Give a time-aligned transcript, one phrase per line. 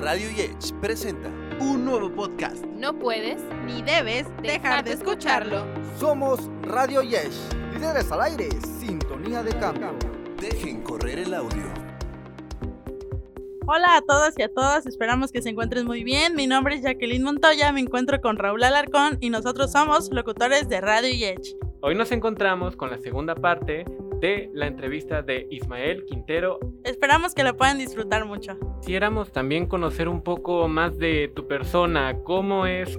[0.00, 1.28] Radio Yech presenta
[1.60, 2.64] un nuevo podcast.
[2.64, 5.66] No puedes ni debes dejar de escucharlo.
[5.98, 7.36] Somos Radio Yesh,
[7.74, 8.48] líderes al aire,
[8.80, 9.94] sintonía de cambio.
[10.40, 11.64] Dejen correr el audio.
[13.66, 16.34] Hola a todos y a todas, esperamos que se encuentren muy bien.
[16.34, 20.80] Mi nombre es Jacqueline Montoya, me encuentro con Raúl Alarcón y nosotros somos locutores de
[20.80, 21.56] Radio Yech.
[21.82, 23.84] Hoy nos encontramos con la segunda parte
[24.20, 26.58] de la entrevista de Ismael Quintero.
[26.84, 28.58] Esperamos que lo puedan disfrutar mucho.
[28.80, 32.98] Quisiéramos también conocer un poco más de tu persona, cómo es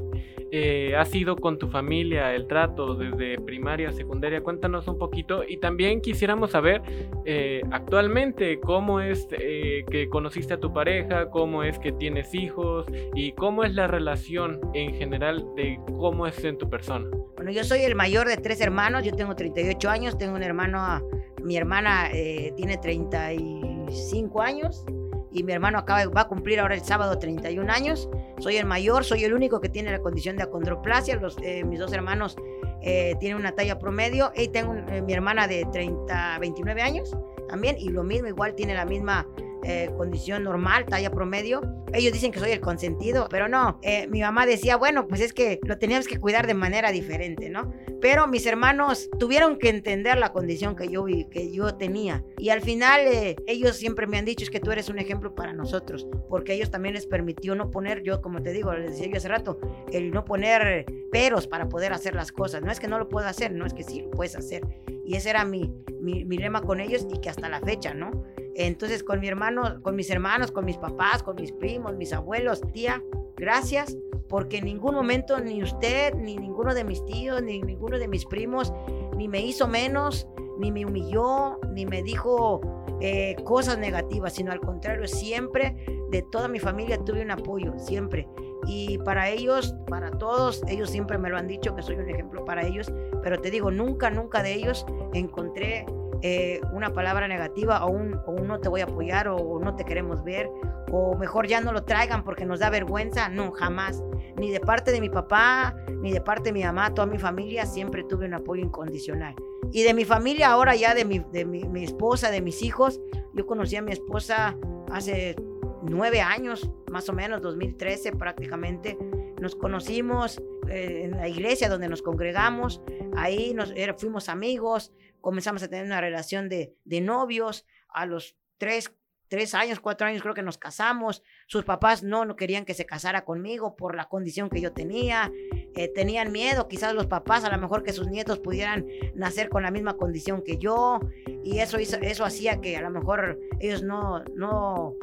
[0.54, 4.42] eh, ha sido con tu familia el trato desde primaria, secundaria?
[4.42, 6.82] Cuéntanos un poquito y también quisiéramos saber
[7.26, 12.86] eh, actualmente cómo es eh, que conociste a tu pareja, cómo es que tienes hijos
[13.16, 17.10] y cómo es la relación en general de cómo es en tu persona.
[17.38, 21.02] Bueno, yo soy el mayor de tres hermanos, yo tengo 38 años, tengo un hermano,
[21.44, 22.10] mi hermana
[22.56, 24.86] tiene 35 años
[25.32, 28.10] y mi hermano acaba, va a cumplir ahora el sábado 31 años.
[28.40, 31.16] Soy el mayor, soy el único que tiene la condición de acondroplasia.
[31.16, 32.36] Los, eh, mis dos hermanos
[32.82, 34.32] eh, tienen una talla promedio.
[34.36, 37.16] Y tengo eh, mi hermana de 30, 29 años
[37.48, 39.28] también y lo mismo, igual tiene la misma
[39.64, 41.62] eh, condición normal, talla promedio.
[41.94, 43.80] Ellos dicen que soy el consentido, pero no.
[43.82, 47.50] Eh, mi mamá decía, bueno, pues es que lo teníamos que cuidar de manera diferente,
[47.50, 47.72] ¿no?
[48.00, 52.24] Pero mis hermanos tuvieron que entender la condición que yo, que yo tenía.
[52.38, 55.36] Y al final eh, ellos siempre me han dicho, es que tú eres un ejemplo
[55.36, 59.08] para nosotros, porque ellos también les permitió no poner, yo como te digo, les decía
[59.08, 59.60] yo hace rato,
[59.92, 62.64] el no poner peros para poder hacer las cosas.
[62.64, 64.66] No es que no lo pueda hacer, no es que sí lo puedes hacer.
[65.06, 68.24] Y ese era mi, mi, mi lema con ellos y que hasta la fecha, ¿no?
[68.56, 72.62] Entonces, con mi hermano, con mis hermanos, con mis papás, con mis primos, mis abuelos,
[72.74, 73.02] tía,
[73.36, 78.08] gracias, porque en ningún momento ni usted, ni ninguno de mis tíos, ni ninguno de
[78.08, 78.74] mis primos,
[79.16, 80.28] ni me hizo menos,
[80.60, 82.62] ni me humilló, ni me dijo
[83.02, 85.76] eh, cosas negativas, sino al contrario, siempre
[86.12, 88.28] de toda mi familia tuve un apoyo, siempre.
[88.68, 92.46] Y para ellos, para todos, ellos siempre me lo han dicho que soy un ejemplo
[92.46, 95.86] para ellos, pero te digo, nunca, nunca de ellos encontré
[96.24, 99.86] eh, una palabra negativa o un, o no te voy a apoyar o, no te
[99.86, 100.50] queremos ver
[100.92, 103.30] o mejor ya no lo traigan porque nos da vergüenza.
[103.30, 104.04] No, jamás.
[104.38, 107.66] Ni de parte de mi papá, ni de parte de mi mamá, toda mi familia
[107.66, 109.36] siempre tuve un apoyo incondicional.
[109.72, 113.00] Y de mi familia ahora ya, de mi, de mi, mi esposa, de mis hijos,
[113.34, 114.58] yo conocí a mi esposa
[114.92, 115.36] hace
[115.82, 118.98] nueve años, más o menos, 2013 prácticamente.
[119.40, 122.82] Nos conocimos eh, en la iglesia donde nos congregamos,
[123.16, 128.94] ahí nos, fuimos amigos, comenzamos a tener una relación de, de novios, a los tres,
[129.28, 132.86] tres años, cuatro años creo que nos casamos, sus papás no, no querían que se
[132.86, 135.32] casara conmigo por la condición que yo tenía,
[135.76, 138.86] eh, tenían miedo quizás los papás a lo mejor que sus nietos pudieran
[139.16, 141.00] nacer con la misma condición que yo
[141.46, 144.96] y eso, eso hacía que a lo mejor ellos no, no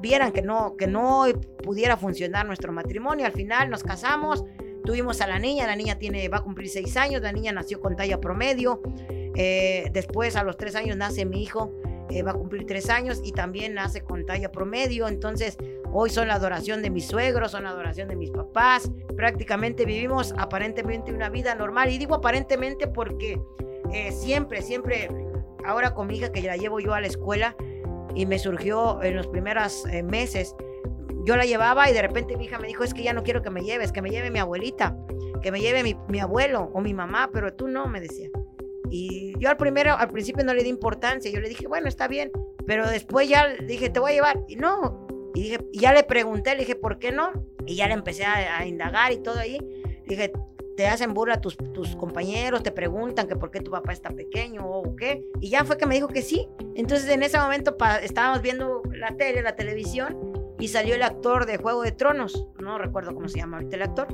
[0.00, 1.24] vieran que no, que no
[1.62, 3.26] pudiera funcionar nuestro matrimonio.
[3.26, 4.44] Al final nos casamos,
[4.84, 7.80] tuvimos a la niña, la niña tiene, va a cumplir seis años, la niña nació
[7.80, 8.82] con talla promedio.
[9.34, 11.72] Eh, después, a los tres años, nace mi hijo,
[12.10, 15.08] eh, va a cumplir tres años y también nace con talla promedio.
[15.08, 15.56] Entonces,
[15.92, 18.90] hoy son la adoración de mis suegros, son la adoración de mis papás.
[19.16, 21.90] Prácticamente vivimos aparentemente una vida normal.
[21.90, 23.40] Y digo aparentemente porque
[23.92, 25.08] eh, siempre, siempre,
[25.64, 27.56] ahora con mi hija que la llevo yo a la escuela
[28.14, 30.54] y me surgió en los primeros meses,
[31.24, 33.42] yo la llevaba y de repente mi hija me dijo, es que ya no quiero
[33.42, 34.96] que me lleves, que me lleve mi abuelita,
[35.42, 38.28] que me lleve mi, mi abuelo o mi mamá, pero tú no, me decía.
[38.90, 42.08] Y yo al primero, al principio no le di importancia, yo le dije, bueno, está
[42.08, 42.30] bien,
[42.66, 46.52] pero después ya dije, te voy a llevar, y no, y dije, ya le pregunté,
[46.52, 47.32] le dije, ¿por qué no?
[47.66, 49.58] Y ya le empecé a, indagar y todo ahí,
[50.06, 50.32] dije,
[50.76, 54.66] te hacen burla tus, tus compañeros, te preguntan que por qué tu papá está pequeño
[54.66, 58.42] o qué, y ya fue que me dijo que sí, entonces en ese momento estábamos
[58.42, 63.14] viendo la tele, la televisión, y salió el actor de Juego de Tronos, no recuerdo
[63.14, 64.08] cómo se llama ahorita el actor,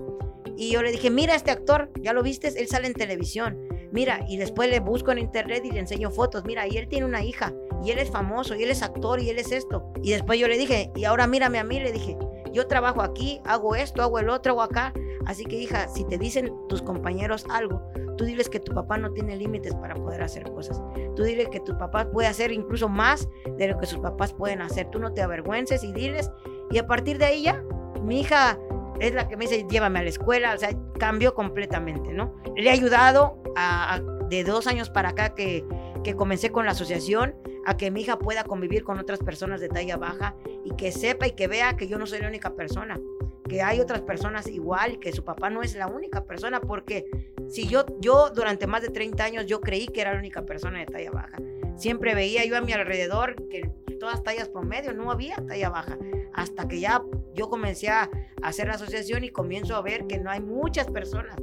[0.57, 2.49] y yo le dije, mira este actor, ¿ya lo viste?
[2.49, 6.45] Él sale en televisión mira, y después le busco en internet y le enseño fotos,
[6.45, 7.53] mira, y él tiene una hija,
[7.85, 9.93] y él es famoso, y él es actor, y él es esto.
[10.03, 12.17] Y después yo le dije, y ahora mírame a mí, le dije,
[12.53, 14.93] yo trabajo aquí, hago esto, hago el otro, hago acá.
[15.27, 17.83] Así que hija, si te dicen tus compañeros algo,
[18.17, 20.83] tú diles que tu papá no tiene límites para poder hacer cosas.
[21.15, 24.63] Tú diles que tu papá puede hacer incluso más de lo que sus papás pueden
[24.63, 24.89] hacer.
[24.91, 26.31] Tú no te avergüences y diles.
[26.71, 27.63] Y a partir de ahí ya,
[28.03, 28.59] mi hija
[28.99, 32.35] es la que me dice, llévame a la escuela, o sea, cambió completamente, ¿no?
[32.57, 33.43] Le he ayudado
[34.29, 35.65] de dos años para acá que,
[36.05, 37.35] que comencé con la asociación
[37.67, 40.35] a que mi hija pueda convivir con otras personas de talla baja
[40.65, 42.99] y que sepa y que vea que yo no soy la única persona,
[43.49, 47.07] que hay otras personas igual, que su papá no es la única persona, porque
[47.49, 50.79] si yo, yo durante más de 30 años yo creí que era la única persona
[50.79, 51.37] de talla baja.
[51.81, 53.63] Siempre veía yo a mi alrededor que
[53.99, 55.97] todas tallas promedio, no había talla baja.
[56.35, 58.11] Hasta que ya yo comencé a
[58.43, 61.37] hacer la asociación y comienzo a ver que no hay muchas personas.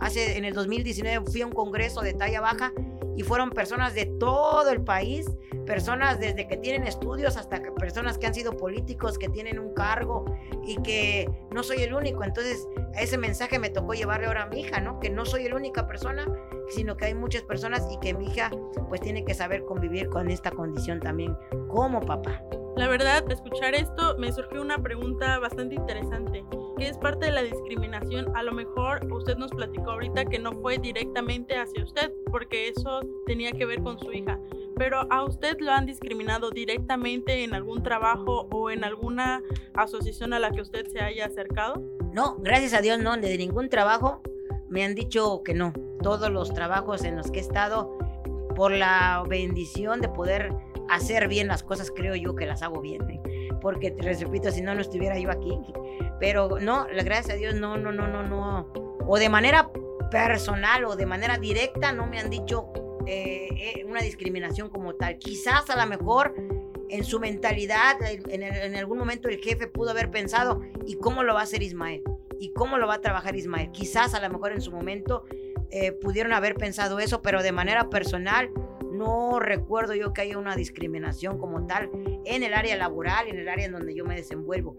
[0.00, 2.72] Hace, en el 2019 fui a un congreso de talla baja
[3.16, 5.26] y fueron personas de todo el país,
[5.66, 10.24] personas desde que tienen estudios hasta personas que han sido políticos, que tienen un cargo
[10.64, 12.24] y que no soy el único.
[12.24, 12.66] Entonces,
[12.98, 15.00] ese mensaje me tocó llevarle ahora a mi hija, ¿no?
[15.00, 16.26] Que no soy la única persona,
[16.68, 18.50] sino que hay muchas personas y que mi hija
[18.88, 21.36] pues tiene que saber convivir con esta condición también
[21.68, 22.42] como papá.
[22.76, 26.44] La verdad, escuchar esto me surgió una pregunta bastante interesante,
[26.76, 28.36] que es parte de la discriminación.
[28.36, 33.00] A lo mejor usted nos platicó ahorita que no fue directamente hacia usted, porque eso
[33.26, 34.40] tenía que ver con su hija.
[34.76, 39.40] Pero a usted lo han discriminado directamente en algún trabajo o en alguna
[39.74, 41.80] asociación a la que usted se haya acercado?
[42.12, 44.20] No, gracias a Dios no, de ningún trabajo
[44.68, 45.72] me han dicho que no.
[46.02, 47.96] Todos los trabajos en los que he estado,
[48.56, 50.52] por la bendición de poder
[50.88, 53.08] hacer bien las cosas, creo yo que las hago bien.
[53.10, 53.48] ¿eh?
[53.60, 55.58] Porque te repito, si no, no estuviera yo aquí.
[56.20, 58.72] Pero no, gracias a Dios, no, no, no, no, no.
[59.06, 59.70] O de manera
[60.10, 62.72] personal o de manera directa no me han dicho
[63.06, 65.18] eh, eh, una discriminación como tal.
[65.18, 66.34] Quizás a lo mejor
[66.88, 71.40] en su mentalidad, en, algún momento el jefe pudo haber pensado, ¿y cómo lo va
[71.40, 72.02] a hacer Ismael?
[72.38, 73.72] ¿Y cómo lo va a trabajar Ismael?
[73.72, 75.24] Quizás a lo mejor en su momento
[76.00, 78.48] pudieron haber pensado eso, pero de manera personal
[78.94, 81.90] no recuerdo yo que haya una discriminación como tal
[82.24, 84.76] en el área laboral, en el área en donde yo me desenvuelvo.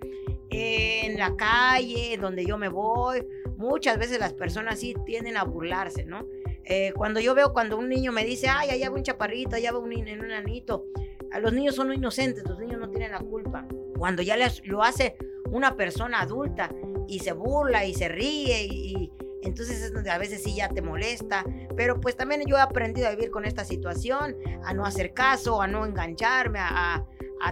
[0.50, 3.26] En la calle, donde yo me voy,
[3.58, 6.26] muchas veces las personas sí tienden a burlarse, ¿no?
[6.64, 9.72] Eh, cuando yo veo cuando un niño me dice, ay, allá va un chaparrito, allá
[9.72, 10.86] va un, un anito,
[11.32, 13.68] a los niños son inocentes, los niños no tienen la culpa.
[13.98, 15.16] Cuando ya les, lo hace
[15.52, 16.70] una persona adulta
[17.08, 19.12] y se burla y se ríe y,
[19.46, 21.44] entonces a veces sí ya te molesta,
[21.76, 25.62] pero pues también yo he aprendido a vivir con esta situación, a no hacer caso,
[25.62, 27.06] a no engancharme, a,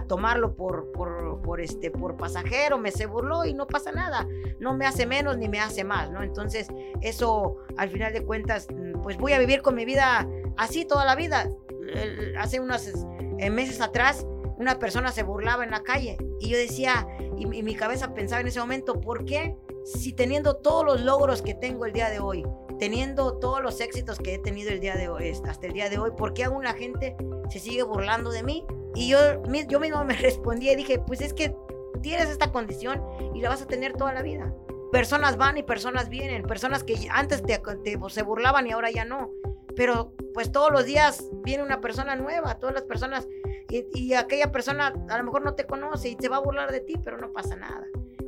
[0.08, 4.26] tomarlo por, por, este, por pasajero, me se burló y no pasa nada,
[4.58, 6.24] no me hace menos ni me hace más, ¿no?
[6.24, 6.66] Entonces
[7.00, 8.66] eso al final de cuentas,
[9.04, 10.26] pues voy a vivir con mi vida
[10.56, 11.48] así toda la vida.
[12.36, 12.88] Hace unos
[13.38, 14.26] eh, meses atrás
[14.56, 17.06] una persona se burlaba en la calle y yo decía,
[17.36, 19.56] y, mi cabeza pensaba en ese momento, ¿por qué?
[19.84, 22.44] Si teniendo todos los logros que tengo el día de hoy,
[22.78, 25.98] teniendo todos los éxitos que he tenido el día de hoy, hasta el día de
[25.98, 27.16] hoy, ¿por qué aún la gente
[27.50, 28.66] se sigue burlando de mí?
[28.94, 29.18] Y yo,
[29.68, 31.54] yo mismo me respondí y dije, pues es que
[32.02, 33.02] tienes esta condición
[33.34, 34.54] y la vas a tener toda la vida.
[34.90, 37.60] Personas van y personas vienen, personas que antes te,
[38.08, 39.30] se burlaban y ahora ya no.
[39.76, 43.26] Pero pues todos los días viene una persona nueva, todas las personas,
[43.68, 46.80] y, aquella persona a lo mejor no te conoce y se va a burlar de
[46.80, 47.84] ti, pero no pasa nada.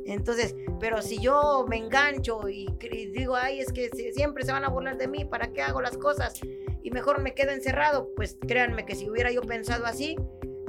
[0.07, 2.67] Entonces, pero si yo me engancho y,
[3.13, 5.97] digo, ay, es que siempre se van a burlar de mí, ¿para qué hago las
[5.97, 6.39] cosas?
[6.81, 10.15] Y mejor me quedo encerrado, pues créanme que si hubiera yo pensado así,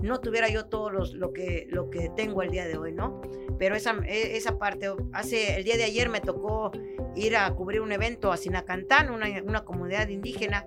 [0.03, 3.21] no tuviera yo todo lo, que, lo que tengo el día de hoy, ¿no?
[3.59, 6.73] Pero esa, e, esa parte, hace el día de ayer me tocó
[7.15, 10.67] ir a cubrir un evento a Sinacantán, una, una comunidad indígena,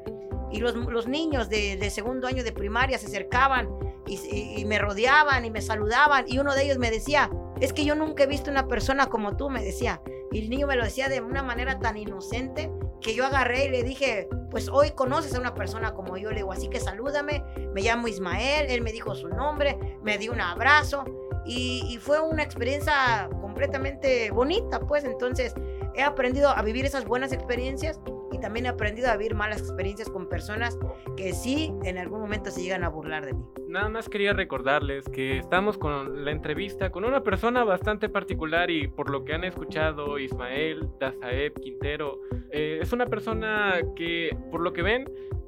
[0.52, 3.70] y los, los niños de, de, segundo año de primaria se acercaban
[4.06, 7.30] y, me rodeaban y me saludaban, y uno de ellos me decía,
[7.62, 10.68] es que yo nunca he visto una persona como tú, me decía, y el niño
[10.68, 12.72] me lo decía de una manera tan inocente
[13.02, 16.38] que yo agarré y le dije, pues hoy conoces a una persona como yo, le
[16.38, 17.44] digo, así que salúdame,
[17.74, 21.06] me llamo Ismael, él me dijo su nombre, me dio un abrazo
[21.46, 25.04] y, fue una experiencia completamente bonita, pues.
[25.04, 25.54] Entonces
[25.96, 30.10] he aprendido a vivir esas buenas experiencias y también he aprendido a vivir malas experiencias
[30.10, 30.78] con personas
[31.16, 33.44] que sí en algún momento se llegan a burlar de mí.
[33.68, 38.88] Nada más quería recordarles que estamos con la entrevista con una persona bastante particular y
[38.88, 42.20] por lo que han escuchado, Ismael Dazaeb Quintero,
[42.52, 45.06] eh, es una persona que por lo que ven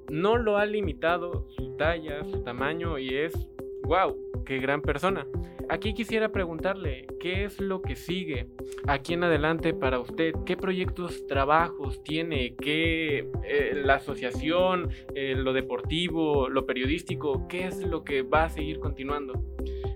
[0.09, 3.33] no lo ha limitado su talla, su tamaño y es,
[3.83, 5.25] wow, qué gran persona.
[5.69, 8.47] Aquí quisiera preguntarle, ¿qué es lo que sigue
[8.87, 10.33] aquí en adelante para usted?
[10.45, 12.55] ¿Qué proyectos, trabajos tiene?
[12.55, 17.47] ¿Qué eh, la asociación, eh, lo deportivo, lo periodístico?
[17.47, 19.33] ¿Qué es lo que va a seguir continuando?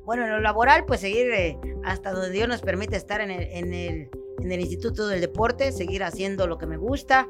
[0.06, 3.44] Bueno, en lo laboral, pues seguir eh, hasta donde Dios nos permite estar en el,
[3.44, 7.28] en el, en el Instituto del Deporte, seguir haciendo lo que me gusta.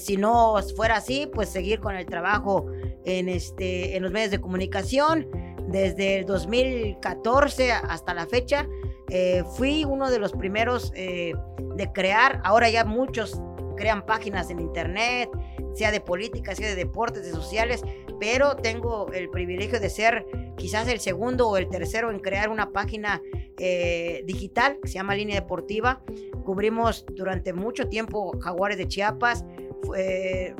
[0.00, 2.66] si no fuera así, pues seguir con el trabajo
[3.04, 5.28] en, este, en los medios de comunicación
[5.68, 8.68] desde el 2014 hasta la fecha,
[9.08, 11.34] eh, fui uno de los primeros eh,
[11.76, 13.40] de crear, ahora ya muchos
[13.76, 15.28] crean páginas en internet,
[15.74, 17.82] sea de política, sea de deportes, de sociales,
[18.20, 20.26] pero tengo el privilegio de ser
[20.56, 23.20] quizás el segundo o el tercero en crear una página
[23.58, 26.02] eh, digital que se llama Línea Deportiva.
[26.44, 29.44] Cubrimos durante mucho tiempo Jaguares de Chiapas,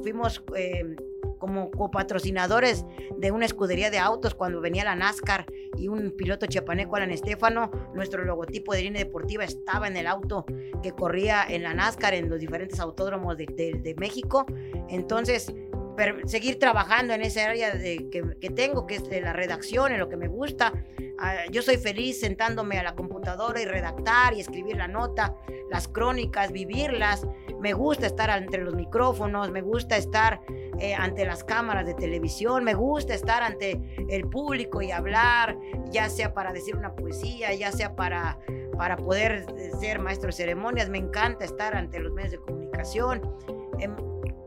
[0.02, 0.42] fuimos
[1.42, 2.86] como copatrocinadores
[3.18, 5.44] de una escudería de autos cuando venía la NASCAR
[5.76, 10.46] y un piloto chiapaneco, Alan Estefano, nuestro logotipo de línea deportiva estaba en el auto
[10.84, 14.46] que corría en la NASCAR en los diferentes autódromos de, México.
[14.88, 15.52] Entonces,
[16.26, 19.98] seguir trabajando en esa área de, que, que tengo, que es de la redacción, en
[19.98, 20.72] lo que me gusta.
[21.24, 25.36] Ah, yo soy feliz sentándome a la computadora y redactar y escribir la nota,
[25.70, 27.24] las crónicas, vivirlas.
[27.60, 30.40] Me gusta estar entre los micrófonos, me gusta estar
[30.80, 35.56] eh, ante las cámaras de televisión, me gusta estar ante el público y hablar,
[35.92, 38.40] ya sea para decir una poesía, ya sea para,
[38.76, 40.88] para poder eh, ser maestro de ceremonias.
[40.88, 43.22] Me encanta estar ante los medios de comunicación.
[43.78, 43.94] Em,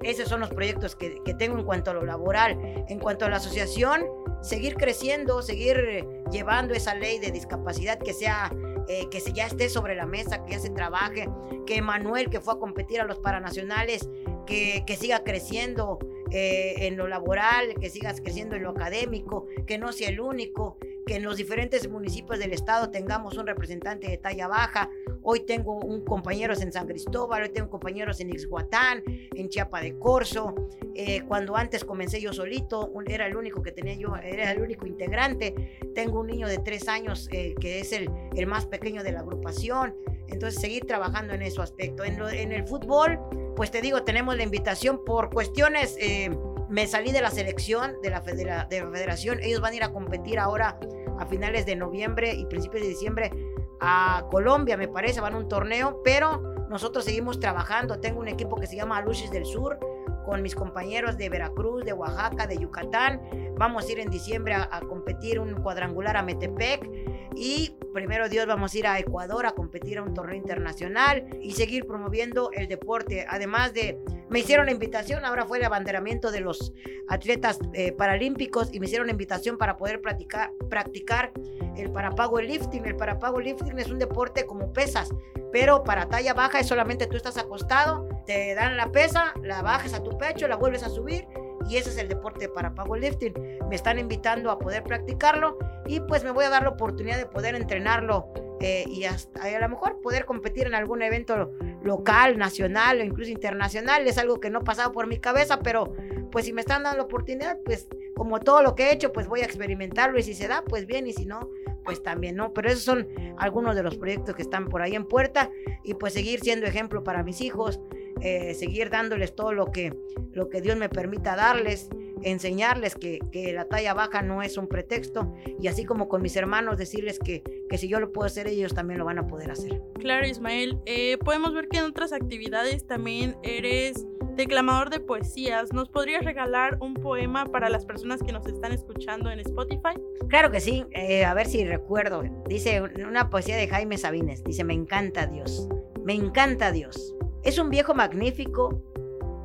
[0.02, 2.60] esos son los proyectos que, que tengo en cuanto a lo laboral.
[2.90, 4.04] En cuanto a la asociación,
[4.46, 8.54] seguir creciendo, seguir eh, llevando esa ley de discapacidad que sea
[8.88, 11.28] eh, que ya esté sobre la mesa, que ya se trabaje,
[11.66, 14.08] que Manuel que fue a competir a los paranacionales,
[14.46, 15.98] que, que siga creciendo
[16.32, 20.78] eh, en lo laboral, que sigas creciendo en lo académico, que no sea el único,
[21.06, 24.90] que en los diferentes municipios del estado tengamos un representante de talla baja.
[25.22, 29.98] Hoy tengo un compañeros en San Cristóbal, hoy tengo compañeros en Ixhuatán, en Chiapa de
[29.98, 30.54] Corzo.
[30.96, 34.86] Eh, cuando antes comencé yo solito, era el único que tenía yo, era el único
[34.88, 35.80] integrante.
[35.94, 39.20] Tengo un niño de tres años eh, que es el, el más pequeño de la
[39.20, 39.96] agrupación.
[40.28, 42.04] Entonces, seguir trabajando en ese aspecto.
[42.04, 43.20] En, lo- en el fútbol,
[43.56, 45.96] pues te digo, tenemos la invitación por cuestiones.
[46.00, 46.30] eh,
[46.76, 49.40] me salí de la selección de la, federa- de la federación.
[49.42, 50.78] Ellos van a ir a competir ahora
[51.18, 53.32] a finales de noviembre y principios de diciembre
[53.80, 58.02] a Colombia, me parece, van a un torneo, pero nosotros seguimos trabajando.
[58.02, 59.80] Tengo un equipo que se llama Luces del Sur
[60.26, 63.22] con mis compañeros de Veracruz, de Oaxaca, de Yucatán.
[63.58, 66.90] Vamos a ir en diciembre a, a competir un cuadrangular a Metepec
[67.38, 71.52] y primero Dios vamos a ir a Ecuador a competir a un torneo internacional y
[71.54, 73.26] seguir promoviendo el deporte.
[73.30, 73.98] Además de,
[74.30, 76.74] me hicieron la invitación, ahora fue el abanderamiento de los
[77.08, 81.32] atletas eh, paralímpicos y me hicieron la invitación para poder practicar, practicar
[81.78, 82.86] el parapago lifting.
[82.86, 85.10] El parapago lifting es un deporte como pesas,
[85.52, 89.94] pero para talla baja es solamente tú estás acostado, te dan la pesa, la bajas
[89.94, 91.28] a tu pecho, la vuelves a subir
[91.70, 93.34] y ese es el deporte para powerlifting.
[93.70, 97.26] Me están invitando a poder practicarlo y pues me voy a dar la oportunidad de
[97.26, 101.52] poder entrenarlo eh, y hasta a lo mejor poder competir en algún evento
[101.84, 104.08] local, nacional o incluso internacional.
[104.08, 105.94] Es algo que no pasaba por mi cabeza, pero
[106.32, 109.28] pues si me están dando la oportunidad, pues como todo lo que he hecho, pues
[109.28, 111.50] voy a experimentarlo y si se da, pues bien y si no,
[111.84, 112.54] pues también no.
[112.54, 113.08] Pero esos son
[113.38, 115.50] algunos de los proyectos que están por ahí en puerta
[115.84, 117.80] y pues seguir siendo ejemplo para mis hijos,
[118.22, 119.94] eh, seguir dándoles todo lo que,
[120.32, 121.90] lo que Dios me permita darles,
[122.24, 126.36] enseñarles que, que la talla baja no es un pretexto y así como con mis
[126.36, 129.52] hermanos decirles que, que si yo lo puedo hacer, ellos también lo van a poder
[129.52, 129.82] hacer.
[130.00, 130.80] Claro, Ismael.
[130.86, 134.06] Eh, podemos ver que en otras actividades también eres
[134.36, 135.74] declamador de poesías.
[135.74, 139.94] ¿Nos podrías regalar un poema para las personas que nos están escuchando en Spotify?
[140.30, 142.24] Claro que sí, eh, a ver si recuerdo.
[142.48, 145.68] Dice una poesía de Jaime Sabines, dice, me encanta Dios,
[146.04, 147.16] me encanta Dios.
[147.44, 148.82] Es un viejo magnífico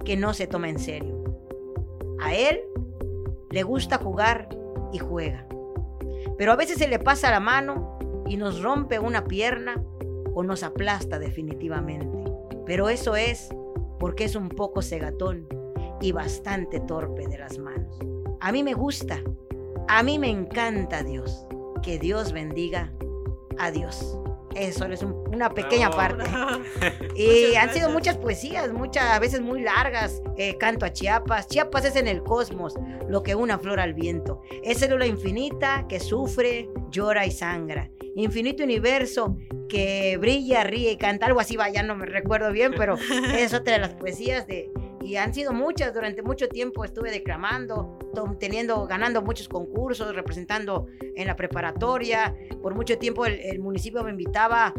[0.04, 1.19] que no se toma en serio.
[2.20, 2.60] A él
[3.50, 4.48] le gusta jugar
[4.92, 5.46] y juega.
[6.38, 9.82] Pero a veces se le pasa la mano y nos rompe una pierna
[10.34, 12.24] o nos aplasta definitivamente.
[12.66, 13.48] Pero eso es
[13.98, 15.48] porque es un poco cegatón
[16.00, 17.98] y bastante torpe de las manos.
[18.40, 19.22] A mí me gusta,
[19.88, 21.46] a mí me encanta Dios.
[21.82, 22.92] Que Dios bendiga
[23.58, 24.18] a Dios.
[24.60, 26.18] Eso es un- una pequeña Bravo.
[26.18, 26.30] parte.
[27.16, 30.22] Y han sido muchas poesías, muchas, a veces muy largas.
[30.36, 31.46] Eh, canto a Chiapas.
[31.48, 32.74] Chiapas es en el cosmos
[33.08, 34.42] lo que una flor al viento.
[34.62, 37.90] Es célula infinita que sufre, llora y sangra.
[38.16, 39.36] Infinito universo
[39.68, 41.26] que brilla, ríe y canta.
[41.26, 42.96] Algo así va, ya no me recuerdo bien, pero
[43.38, 44.70] es otra de las poesías de...
[45.02, 47.98] Y han sido muchas, durante mucho tiempo estuve declamando,
[48.38, 52.34] teniendo, ganando muchos concursos, representando en la preparatoria.
[52.62, 54.74] Por mucho tiempo el, municipio me invitaba,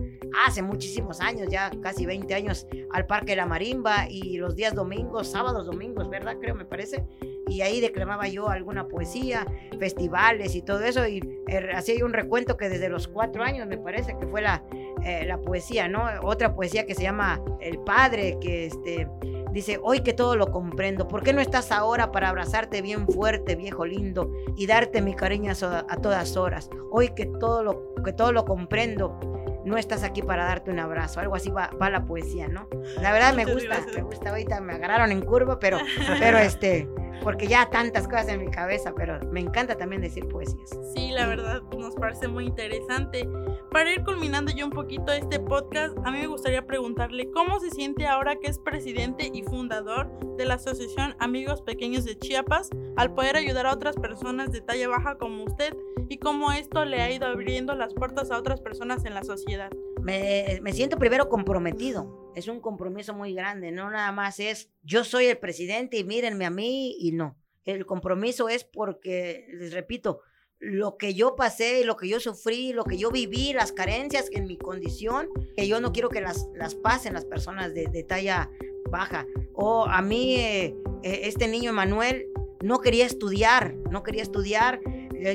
[0.46, 5.32] hace muchísimos años, ya casi 20 años, al Parque La Marimba y los días domingos,
[5.32, 6.38] sábados, domingos, ¿verdad?
[6.40, 7.06] Creo, me parece.
[7.48, 9.46] Y ahí declamaba yo alguna poesía,
[9.78, 11.06] festivales y todo eso.
[11.08, 14.64] Y eh, hacía un recuento que desde los cuatro años, me parece, que fue la,
[15.04, 16.06] eh, la poesía, ¿no?
[16.24, 19.08] Otra poesía que se llama El Padre, que este,
[19.52, 23.56] dice, hoy que todo lo comprendo, ¿por qué no estás ahora para abrazarte bien fuerte,
[23.56, 26.70] viejo lindo, y darte mi cariño a, todas horas?
[26.92, 29.20] Hoy que todo lo, que todo lo comprendo,
[29.66, 31.20] no estás aquí para darte un abrazo.
[31.20, 32.68] Algo así va, va la poesía, ¿no?
[33.00, 34.30] La verdad me gusta, me gusta.
[34.32, 35.78] Ahorita me agarraron en curva, pero,
[36.20, 36.88] pero este,
[37.24, 40.70] porque ya tantas cosas en mi cabeza, pero me encanta también decir poesías.
[40.94, 43.28] Sí, la verdad nos parece muy interesante.
[43.72, 47.70] Para ir culminando yo un poquito este podcast, a mí me gustaría preguntarle cómo se
[47.70, 53.14] siente ahora que es presidente y fundador de la Asociación Amigos Pequeños de Chiapas al
[53.14, 55.76] poder ayudar a otras personas de talla baja como usted
[56.10, 59.70] y cómo esto le ha ido abriendo las puertas a otras personas en la sociedad.
[60.02, 65.26] Me, siento primero comprometido, es un compromiso muy grande, no nada más es yo soy
[65.26, 67.38] el presidente y mírenme a mí y no.
[67.66, 70.22] El compromiso es porque, les repito,
[70.58, 74.46] lo que yo pasé, lo que yo sufrí, lo que yo viví, las carencias en
[74.46, 78.50] mi condición, que yo no quiero que las, las pasen las personas de, de talla
[78.90, 79.26] baja.
[79.54, 82.28] O a mí, eh, eh, este niño Emanuel
[82.62, 84.80] no quería estudiar, no quería estudiar.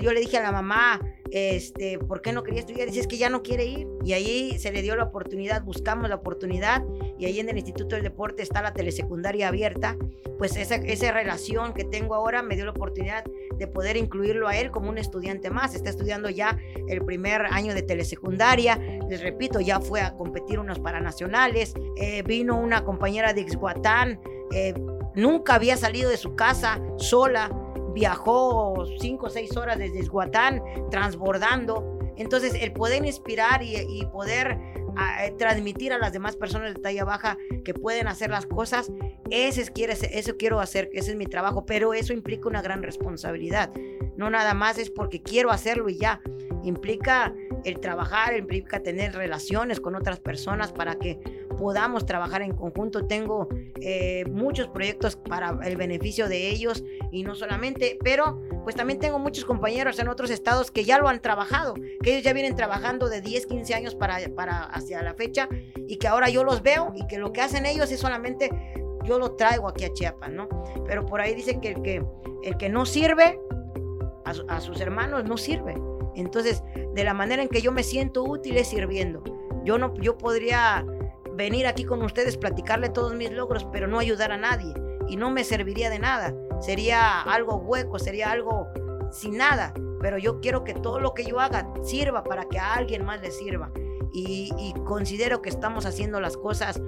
[0.03, 2.87] Yo le dije a la mamá, este, ¿por qué no quería estudiar?
[2.87, 3.87] Dice, es que ya no quiere ir.
[4.05, 6.83] Y ahí se le dio la oportunidad, buscamos la oportunidad
[7.19, 9.97] y ahí en el Instituto del Deporte está la telesecundaria abierta.
[10.39, 10.79] Pues esa,
[11.13, 13.25] relación que tengo ahora me dio la oportunidad
[13.57, 15.75] de poder incluirlo a él como un estudiante más.
[15.75, 18.79] Está estudiando ya el primer año de telesecundaria.
[19.09, 21.75] Les repito, ya fue a competir unos paranacionales.
[21.97, 24.21] Eh, vino una compañera de Ixhuatán.
[24.53, 24.75] Eh,
[25.15, 27.51] nunca había salido de su casa sola
[27.97, 31.99] viajó cinco o seis horas desde Esguatán, transbordando.
[32.19, 34.59] Entonces, el poder inspirar y, poder
[34.97, 38.93] a, transmitir a las demás personas de talla baja que pueden hacer las cosas,
[39.31, 43.73] ese es, eso quiero hacer, ese es mi trabajo, pero eso implica una gran responsabilidad.
[44.19, 46.21] No nada más es porque quiero hacerlo y ya.
[46.65, 47.35] Implica
[47.65, 51.19] el trabajar, implica tener relaciones con otras personas para que
[51.57, 53.07] podamos trabajar en conjunto.
[53.07, 53.49] Tengo
[53.81, 56.85] eh, muchos proyectos para el beneficio de ellos
[57.17, 61.09] y no solamente, pero pues también tengo muchos compañeros en otros estados que ya lo
[61.09, 65.15] han trabajado, que ellos ya vienen trabajando de 10, 15 años para, para hacia la
[65.15, 65.49] fecha
[65.89, 68.51] y que ahora yo los veo y que lo que hacen ellos es solamente
[69.05, 70.49] yo lo traigo aquí a Chiapas, ¿no?
[70.87, 72.05] Pero por ahí dice que el que,
[72.43, 73.41] el que no sirve
[74.25, 75.75] a, a sus hermanos no sirve.
[76.17, 76.63] Entonces,
[76.95, 79.23] de la manera en que yo me siento útil es sirviendo.
[79.65, 80.85] Yo no, yo podría
[81.35, 84.75] venir aquí con ustedes, platicarle todos mis logros, pero no ayudar a nadie.
[85.09, 86.35] Y no me serviría de nada.
[86.61, 88.69] Sería algo hueco, sería algo
[89.11, 89.73] sin nada.
[90.01, 93.21] Pero yo quiero que todo lo que yo haga sirva para que a alguien más
[93.21, 93.71] le sirva.
[94.13, 96.81] Y, y considero que estamos haciendo las cosas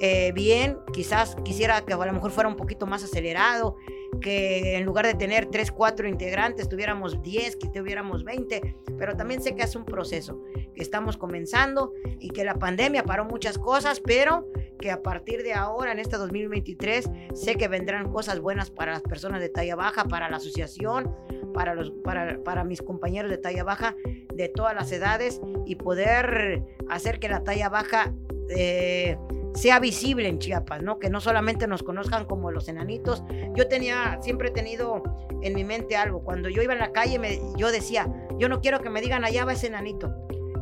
[0.00, 0.78] eh, bien.
[0.92, 3.76] Quizás quisiera que a lo mejor fuera un poquito más acelerado,
[4.20, 9.42] que en lugar de tener 3, 4 integrantes, tuviéramos 10, que tuviéramos 20, pero también
[9.42, 10.42] sé que es un proceso,
[10.74, 14.46] que estamos comenzando y que la pandemia paró muchas cosas, pero
[14.78, 19.02] que a partir de ahora, en este 2023, sé que vendrán cosas buenas para las
[19.02, 21.14] personas de talla baja, para la asociación,
[21.52, 23.96] para, los, para, para mis compañeros de talla baja
[24.32, 28.12] de todas las edades y poder hacer que la talla baja...
[28.50, 29.18] Eh,
[29.54, 30.98] sea visible en Chiapas, ¿no?
[30.98, 33.22] Que no solamente nos conozcan como los enanitos.
[33.54, 35.02] Yo tenía, siempre he tenido
[35.42, 36.22] en mi mente algo.
[36.22, 38.06] Cuando yo iba en la calle, me, yo decía,
[38.38, 40.14] yo no quiero que me digan allá va ese enanito.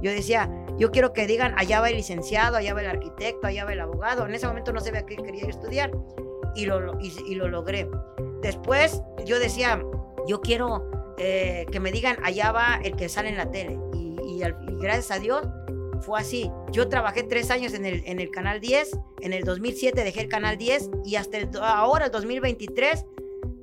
[0.03, 3.65] Yo decía, yo quiero que digan allá va el licenciado, allá va el arquitecto, allá
[3.65, 4.27] va el abogado.
[4.27, 5.91] En ese momento no sabía qué quería yo estudiar
[6.55, 7.89] y lo, y, y lo logré.
[8.43, 9.83] Después yo decía,
[10.27, 13.79] yo quiero eh, que me digan allá va el que sale en la tele.
[13.95, 14.43] Y, y,
[14.81, 15.47] gracias a Dios
[16.07, 16.51] fue así.
[16.71, 20.29] Yo trabajé tres años en el, en el Canal 10, en el 2007 dejé el
[20.29, 23.05] Canal 10 y hasta el, ahora, el 2023,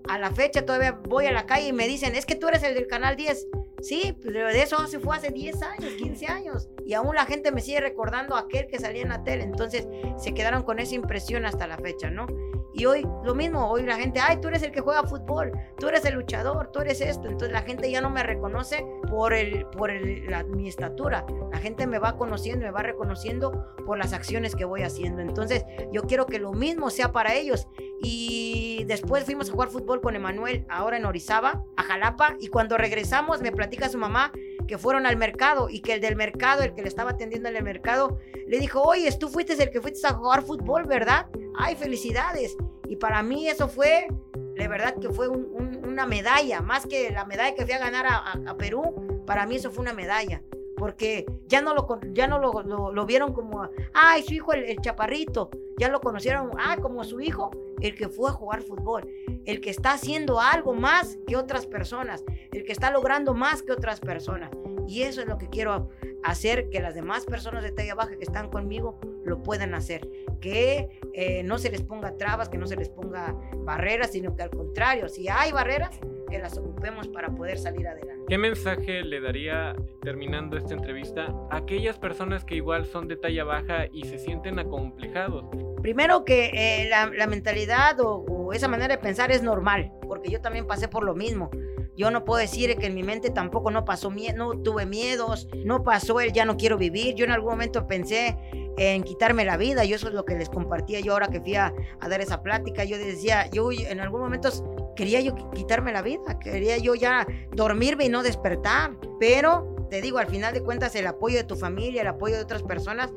[0.10, 2.62] a la fecha todavía voy a la calle y me dicen, es que tú eres
[2.64, 3.48] el del Canal 10.
[3.82, 6.70] Sí, pero de eso se fue hace 10 años, 15 años.
[6.86, 9.44] Y aún la gente me sigue recordando aquel que salía en la tele.
[9.44, 12.28] Entonces se quedaron con esa impresión hasta la fecha, ¿no?
[12.74, 15.88] Y hoy lo mismo, hoy la gente, ay, tú eres el que juega fútbol, tú
[15.88, 17.28] eres el luchador, tú eres esto.
[17.28, 21.26] Entonces la gente ya no me reconoce por, el, por el, la, mi estatura.
[21.52, 25.22] La gente me va conociendo, me va reconociendo por las acciones que voy haciendo.
[25.22, 27.68] Entonces yo quiero que lo mismo sea para ellos.
[28.02, 32.36] Y después fuimos a jugar fútbol con Emanuel, ahora en Orizaba, a Jalapa.
[32.40, 34.32] Y cuando regresamos me platica su mamá
[34.68, 37.56] que fueron al mercado y que el del mercado, el que le estaba atendiendo en
[37.56, 41.28] el mercado, le dijo, oye, tú fuiste el que fuiste a jugar fútbol, ¿verdad?
[41.56, 42.56] Ay, felicidades.
[42.88, 44.08] Y para mí eso fue,
[44.56, 47.80] de verdad que fue un, un, una medalla, más que la medalla que fui a
[47.80, 50.42] ganar a, Perú, para mí eso fue una medalla.
[50.78, 55.50] Porque ya no lo, ya no lo, lo, vieron como, ay, su hijo el chaparrito,
[55.78, 59.08] ya lo conocieron, ah, como su hijo, el que fue a jugar fútbol,
[59.46, 63.72] el que está haciendo algo más que otras personas, el que está logrando más que
[63.72, 64.52] otras personas.
[64.88, 65.90] Y eso es lo que quiero
[66.24, 70.08] hacer que las demás personas de talla baja que están conmigo lo puedan hacer.
[70.40, 74.44] Que eh, no se les ponga trabas, que no se les ponga barreras, sino que
[74.44, 76.00] al contrario, si hay barreras,
[76.34, 78.24] que las ocupemos para poder salir adelante.
[78.28, 83.44] ¿Qué mensaje le daría, terminando esta entrevista, a aquellas personas que igual son de talla
[83.44, 85.46] baja y se sienten acomplejados?
[85.84, 89.92] Primero que eh, la, la, mentalidad o, o o esa manera de pensar es normal,
[90.08, 91.50] porque yo también pasé por lo mismo.
[91.96, 95.48] Yo no puedo decir que en mi mente tampoco no pasó miedo, no tuve miedos,
[95.64, 97.16] no pasó el ya no quiero vivir.
[97.16, 98.36] Yo en algún momento pensé
[98.78, 101.56] en quitarme la vida y eso es lo que les compartía yo ahora que fui
[101.56, 102.84] a, a dar esa plática.
[102.84, 104.50] Yo decía, yo en algún momento
[104.96, 110.18] quería yo quitarme la vida, quería yo ya dormirme y no despertar, pero te digo,
[110.18, 113.12] al final de cuentas el apoyo de tu familia, el apoyo de otras personas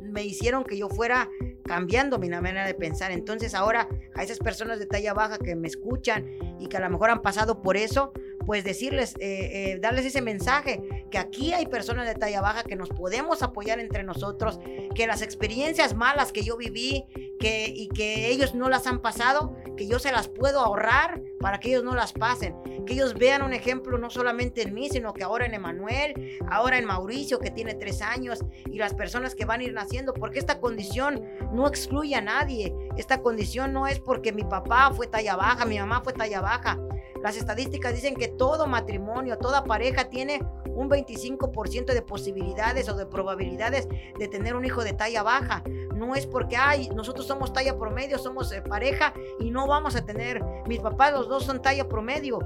[0.00, 1.28] me hicieron que yo fuera
[1.64, 3.10] cambiando mi manera de pensar.
[3.10, 6.26] Entonces ahora a esas personas de talla baja que me escuchan
[6.60, 8.12] y que a lo mejor han pasado por eso,
[8.46, 10.80] pues decirles, eh, eh, darles ese mensaje,
[11.10, 14.60] que aquí hay personas de talla baja que nos podemos apoyar entre nosotros,
[14.94, 17.04] que las experiencias malas que yo viví
[17.40, 21.58] que, y que ellos no las han pasado, que yo se las puedo ahorrar para
[21.58, 22.54] que ellos no las pasen,
[22.86, 26.78] que ellos vean un ejemplo no solamente en mí, sino que ahora en Emanuel, ahora
[26.78, 28.38] en Mauricio que tiene tres años
[28.70, 32.72] y las personas que van a ir naciendo, porque esta condición no excluye a nadie,
[32.96, 36.78] esta condición no es porque mi papá fue talla baja, mi mamá fue talla baja,
[37.22, 43.06] las estadísticas dicen que todo matrimonio, toda pareja tiene un 25% de posibilidades o de
[43.06, 45.62] probabilidades de tener un hijo de talla baja.
[45.94, 50.04] No es porque, ay, nosotros somos talla promedio, somos eh, pareja y no vamos a
[50.04, 52.38] tener, mis papás los dos son talla promedio.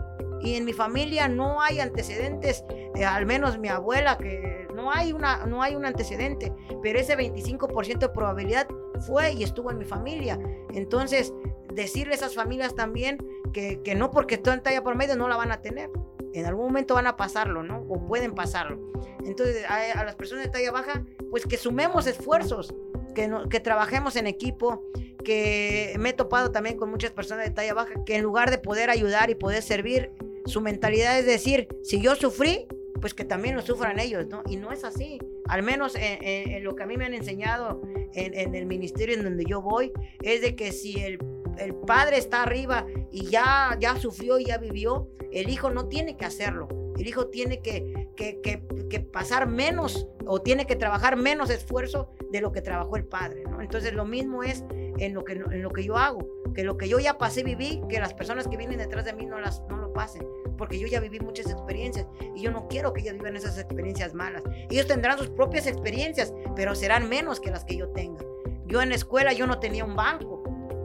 [0.43, 5.13] Y en mi familia no hay antecedentes, eh, al menos mi abuela, que no hay,
[5.13, 8.67] una, no hay un antecedente, pero ese 25% de probabilidad
[9.01, 10.39] fue y estuvo en mi familia.
[10.73, 11.35] Entonces,
[11.75, 13.19] decirle a esas familias también
[13.53, 15.91] que, no porque están en talla promedio no la van a tener
[16.33, 17.85] en algún momento van a pasarlo, ¿no?
[17.89, 18.79] O pueden pasarlo.
[19.25, 22.75] Entonces, a, las personas de talla baja, pues que sumemos esfuerzos,
[23.15, 24.85] que, que trabajemos en equipo,
[25.25, 28.59] que me he topado también con muchas personas de talla baja, que en lugar de
[28.59, 30.13] poder ayudar y poder servir,
[30.47, 32.67] su mentalidad es decir, si yo sufrí,
[33.01, 34.43] pues que también lo sufran ellos, ¿no?
[34.47, 35.19] Y no es así.
[35.49, 37.83] Al menos en, lo que a mí me han enseñado
[38.15, 41.19] en, en el ministerio en donde yo voy, es de que si el
[41.59, 46.17] el padre está arriba y ya, ya sufrió y ya vivió, el hijo no tiene
[46.17, 46.69] que hacerlo.
[46.99, 52.53] El hijo tiene que, que, pasar menos o tiene que trabajar menos esfuerzo de lo
[52.53, 53.45] que trabajó el padre.
[53.61, 54.65] Entonces lo mismo es
[54.99, 57.81] en lo, que, en lo que yo hago, que lo que yo ya pasé, viví,
[57.89, 60.27] que las personas que vienen detrás de mí no, las, no lo pasen,
[60.59, 64.13] porque yo ya viví muchas experiencias y yo no quiero que ellos vivan esas experiencias
[64.13, 64.43] malas.
[64.69, 68.23] Ellos tendrán sus propias experiencias, pero serán menos que las que yo tenga.
[68.67, 70.40] Yo en la escuela yo no tenía un banco,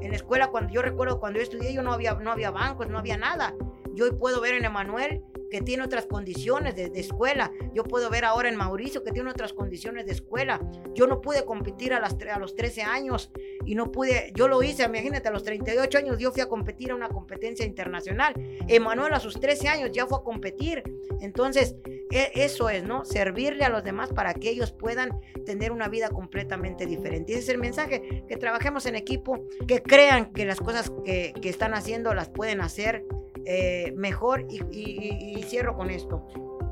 [0.06, 2.88] en la escuela, cuando yo recuerdo cuando yo estudié, yo no había, no había bancos,
[2.88, 3.54] no había nada.
[3.94, 5.24] Yo hoy puedo ver en Emanuel
[5.56, 7.50] que tiene otras condiciones de, escuela.
[7.74, 10.60] Yo puedo ver ahora en Mauricio que tiene otras condiciones de escuela.
[10.94, 13.32] Yo no pude competir a, las, a los 13 años
[13.66, 16.92] y no pude, yo lo hice, imagínate, a los 38 años yo fui a competir
[16.92, 18.34] a una competencia internacional.
[18.68, 20.84] Emanuel a sus 13 años ya fue a competir.
[21.22, 21.78] Entonces,
[22.12, 23.06] e, eso es, ¿no?
[23.06, 27.32] Servirle a los demás para que ellos puedan tener una vida completamente diferente.
[27.32, 31.48] ese es el mensaje, que trabajemos en equipo, que crean que las cosas que, que
[31.48, 33.06] están haciendo las pueden hacer
[33.46, 36.26] eh, mejor y, cierro con esto.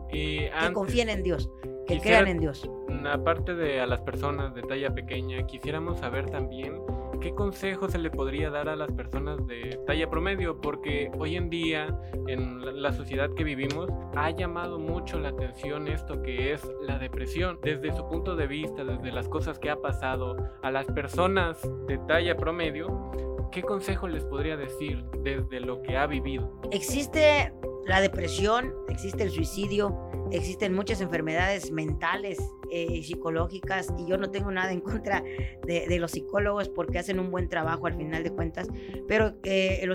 [0.09, 1.49] que confíen en Dios,
[1.87, 2.69] que crean en Dios.
[3.05, 6.81] Aparte de a las personas de talla pequeña, quisiéramos saber también
[7.23, 11.49] qué consejo se le podría dar a las personas de talla promedio, porque hoy en
[11.49, 16.99] día en la sociedad que vivimos ha llamado mucho la atención esto que es la
[16.99, 21.61] depresión, desde su punto de vista, desde las cosas que ha pasado a las personas
[21.87, 26.59] de talla promedio ¿qué consejo les podría decir desde lo que ha vivido?
[26.71, 27.53] Existe
[27.85, 32.39] la depresión, existe el suicidio, existen muchas enfermedades mentales
[32.71, 35.23] eh, y psicológicas y yo no tengo nada en contra
[35.67, 38.67] de, los psicólogos porque hacen un buen trabajo al final de cuentas,
[39.07, 39.87] pero eh,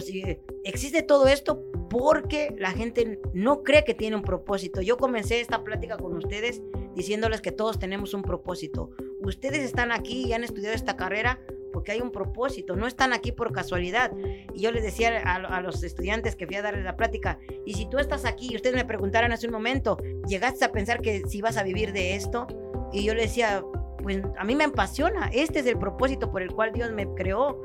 [0.65, 4.83] existe todo esto porque la gente no cree que tiene un propósito.
[4.83, 6.63] Yo comencé esta plática con ustedes
[6.95, 8.91] diciéndoles que todos tenemos un propósito.
[9.21, 11.41] Ustedes están aquí y han estudiado esta carrera
[11.73, 14.13] porque hay un propósito, no están aquí por casualidad.
[14.55, 17.89] Y yo les decía a, los estudiantes que fui a darles la plática, y si
[17.89, 21.41] tú estás aquí y ustedes me preguntaran hace un momento, ¿llegaste a pensar que si
[21.41, 22.47] vas a vivir de esto?
[22.93, 23.63] Y yo les decía,
[24.03, 27.61] pues a mí me apasiona, este es el propósito por el cual Dios me creó.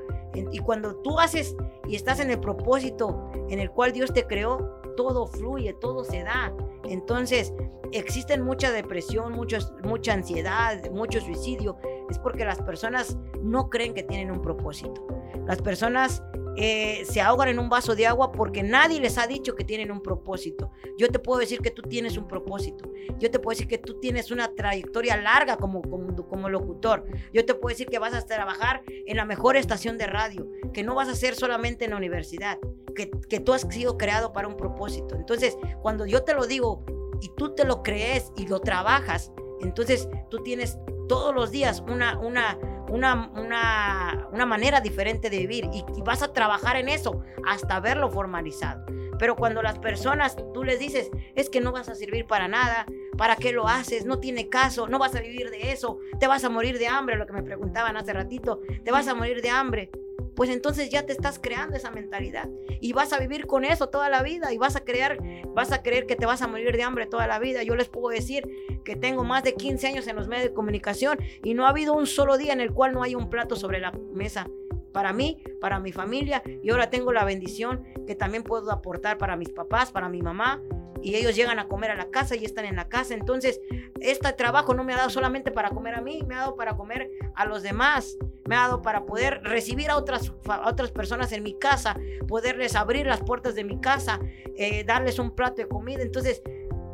[0.52, 1.56] Y cuando tú haces
[1.88, 6.24] y estás en el propósito en el cual Dios te creó, todo fluye, todo se
[6.24, 6.54] da.
[6.84, 7.54] Entonces,
[7.92, 11.78] existen mucha depresión, mucha ansiedad, mucho suicidio.
[12.10, 15.06] Es porque las personas no creen que tienen un propósito.
[15.46, 16.24] Las personas
[16.56, 19.92] eh, se ahogan en un vaso de agua porque nadie les ha dicho que tienen
[19.92, 20.72] un propósito.
[20.98, 22.92] Yo te puedo decir que tú tienes un propósito.
[23.20, 27.06] Yo te puedo decir que tú tienes una trayectoria larga como, como, como locutor.
[27.34, 30.84] Yo te puedo decir que vas a trabajar en la mejor estación de radio, que
[30.84, 32.60] no vas a ser solamente en la universidad,
[32.94, 35.16] que, que tú has sido creado para un propósito.
[35.16, 36.84] Entonces, cuando yo te lo digo
[37.22, 40.78] y tú te lo crees y lo trabajas, entonces tú tienes
[41.08, 42.58] todos los días una, una,
[42.90, 47.80] una, una, una manera diferente de vivir y, y vas a trabajar en eso hasta
[47.80, 48.86] verlo formalizado.
[49.20, 52.86] Pero cuando las personas, tú les dices, es que no vas a servir para nada,
[53.18, 54.06] ¿para qué lo haces?
[54.06, 57.16] No tiene caso, no vas a vivir de eso, te vas a morir de hambre,
[57.16, 59.92] lo que me preguntaban hace ratito, te vas a morir de hambre.
[60.36, 62.50] Pues entonces ya te estás creando esa mentalidad
[62.82, 65.20] y vas a vivir con eso toda la vida y vas a creer,
[65.50, 67.64] vas a creer que te vas a morir de hambre toda la vida.
[67.64, 68.48] Yo les puedo decir
[68.84, 71.94] que tengo más de 15 años en los medios de comunicación y no ha habido
[71.94, 74.48] un solo día en el cual no hay un plato sobre la mesa
[74.92, 79.36] para mí, para mi familia y ahora tengo la bendición que también puedo aportar para
[79.36, 80.62] mis papás, para mi mamá
[81.04, 83.14] y ellos llegan a comer a la casa y están en la casa.
[83.14, 83.60] Entonces,
[84.00, 86.76] este trabajo no me ha dado solamente para comer a mí, me ha dado para
[86.76, 91.32] comer a los demás, me ha dado para poder recibir a otras, a otras personas
[91.34, 94.20] en mi casa, poderles abrir las puertas de mi casa,
[94.56, 96.02] eh, darles un plato de comida.
[96.02, 96.42] Entonces,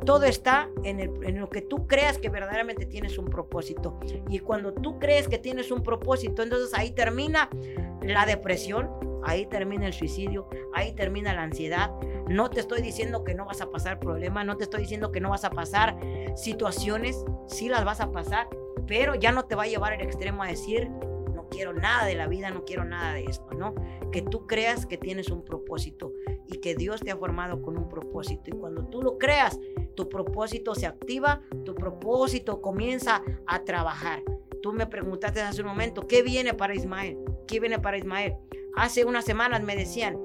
[0.06, 4.00] todo está en, en, lo que tú creas que verdaderamente tienes un propósito.
[4.30, 7.50] Y cuando tú crees que tienes un propósito, entonces ahí termina
[8.02, 8.90] la depresión,
[9.24, 11.92] ahí termina el suicidio, ahí termina la ansiedad.
[12.30, 15.20] No te estoy diciendo que no vas a pasar problemas, no te estoy diciendo que
[15.20, 15.98] no vas a pasar
[16.36, 18.48] situaciones, sí las vas a pasar,
[18.86, 20.90] pero ya no te va a llevar al extremo a decir,
[21.34, 23.74] no quiero nada de la vida, no quiero nada de esto, ¿no?
[24.12, 26.14] Que tú creas que tienes un propósito
[26.46, 28.52] y que Dios te ha formado con un propósito.
[28.52, 29.60] Y cuando tú lo creas,
[29.96, 34.22] tu propósito se activa, tu propósito comienza a trabajar.
[34.62, 37.18] Tú me preguntaste hace un momento, ¿qué viene para Ismael?
[37.48, 38.36] ¿Qué viene para Ismael?
[38.76, 40.20] Hace unas semanas me decían,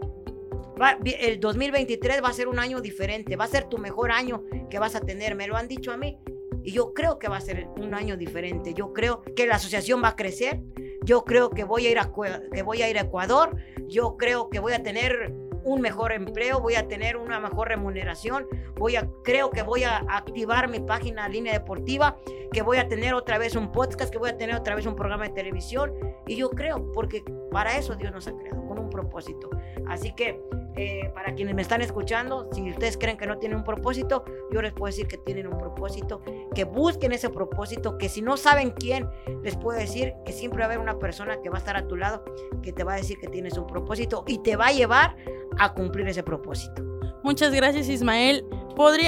[1.05, 4.79] el 2023 va a ser un año diferente, va a ser tu mejor año que
[4.79, 6.19] vas a tener, me lo han dicho a mí.
[6.65, 8.73] Y yo creo que va a ser un año diferente.
[8.73, 10.61] Yo creo que la asociación va a crecer.
[11.03, 12.11] Yo creo que voy a ir a,
[12.53, 13.57] que voy a, ir a Ecuador.
[13.87, 18.47] Yo creo que voy a tener un mejor empleo, voy a tener una mejor remuneración,
[18.77, 22.19] voy a, creo que voy a activar mi página línea deportiva,
[22.53, 24.95] que voy a tener otra vez un podcast, que voy a tener otra vez un
[24.95, 25.93] programa de televisión.
[26.27, 29.51] Y yo creo, porque para eso Dios nos ha creado, con un propósito.
[29.87, 30.41] Así que
[30.77, 34.61] eh, para quienes me están escuchando, si ustedes creen que no tienen un propósito, yo
[34.61, 36.21] les puedo decir que tienen un propósito,
[36.55, 39.09] que busquen ese propósito, que si no saben quién,
[39.43, 41.87] les puedo decir que siempre va a haber una persona que va a estar a
[41.87, 42.25] tu lado,
[42.63, 45.17] que te va a decir que tienes un propósito y te va a llevar
[45.59, 46.83] a cumplir ese propósito.
[47.23, 48.45] Muchas gracias Ismael.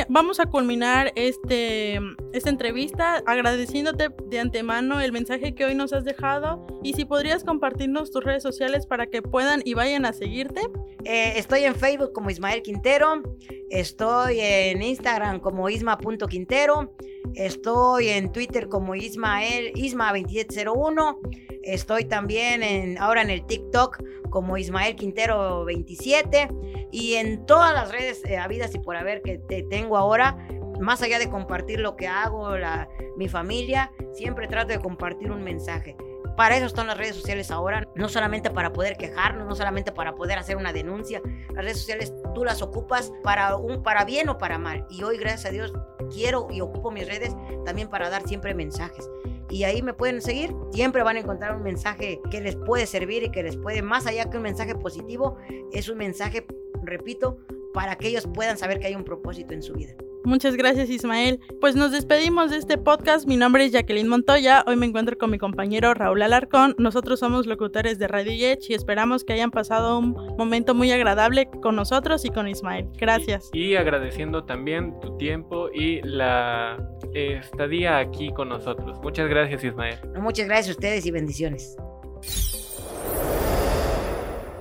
[0.09, 1.99] Vamos a culminar este,
[2.33, 7.43] esta entrevista agradeciéndote de antemano el mensaje que hoy nos has dejado y si podrías
[7.43, 10.61] compartirnos tus redes sociales para que puedan y vayan a seguirte.
[11.05, 13.23] Eh, estoy en Facebook como Ismael Quintero,
[13.71, 16.93] estoy en Instagram como isma.quintero,
[17.35, 21.19] estoy en Twitter como Ismael, Isma2701,
[21.65, 24.01] estoy también en, ahora en el TikTok
[24.37, 26.51] como Ismael Quintero 27
[26.93, 30.37] y en todas las redes eh, habidas y por haber que te tengo ahora,
[30.79, 35.43] más allá de compartir lo que hago, la, mi familia, siempre trato de compartir un
[35.43, 35.97] mensaje.
[36.37, 40.15] Para eso están las redes sociales ahora, no solamente para poder quejarnos, no solamente para
[40.15, 41.23] poder hacer una denuncia.
[41.55, 44.87] Las redes sociales tú las ocupas para un para bien o para mal.
[44.91, 45.73] Y hoy gracias a Dios
[46.13, 49.09] quiero y ocupo mis redes también para dar siempre mensajes
[49.51, 50.55] y ahí me pueden seguir.
[50.73, 54.07] Siempre van a encontrar un mensaje que les puede servir y que les puede, más
[54.07, 55.37] allá que un mensaje positivo,
[55.73, 56.47] es un mensaje,
[56.83, 57.39] repito,
[57.73, 59.95] para que ellos puedan saber que hay un propósito en su vida.
[60.27, 61.39] Muchas gracias Ismael.
[61.61, 63.29] Pues nos despedimos de este podcast.
[63.29, 64.65] Mi nombre es Jacqueline Montoya.
[64.67, 66.75] Hoy me encuentro con mi compañero Raúl Alarcón.
[66.79, 71.49] Nosotros somos locutores de Radio Yech y esperamos que hayan pasado un momento muy agradable
[71.63, 72.89] con nosotros y con Ismael.
[72.99, 73.51] Gracias.
[73.53, 76.77] Y, agradeciendo también tu tiempo y la
[77.15, 78.99] estadía aquí con nosotros.
[79.05, 80.01] Muchas gracias Ismael.
[80.19, 81.77] muchas gracias a ustedes y bendiciones.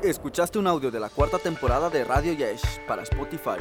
[0.03, 3.57] Escuchaste un audio de la cuarta temporada de Radio Yesh para Spotify.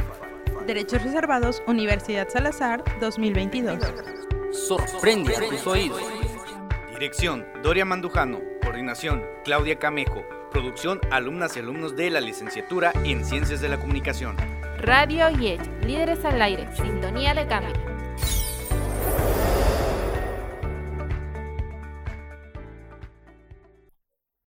[0.67, 3.79] Derechos Reservados, Universidad Salazar, 2022.
[4.51, 6.01] Sorprende a tus oídos.
[6.93, 8.41] Dirección, Doria Mandujano.
[8.63, 10.25] Coordinación, Claudia Camejo.
[10.51, 14.37] Producción, alumnas y alumnos de la licenciatura en Ciencias de la Comunicación.
[14.79, 17.94] Radio YET, líderes al aire, sintonía de cambio.